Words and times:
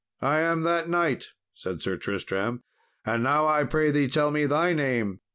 "I 0.23 0.39
am 0.39 0.63
that 0.63 0.89
knight," 0.89 1.25
said 1.53 1.79
Sir 1.83 1.95
Tristram, 1.95 2.63
"and 3.05 3.21
now 3.21 3.45
I 3.45 3.63
pray 3.65 3.91
thee 3.91 4.07
tell 4.07 4.31
me 4.31 4.47
thy 4.47 4.73
name." 4.73 5.21